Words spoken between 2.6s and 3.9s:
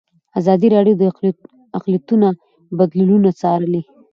بدلونونه څارلي.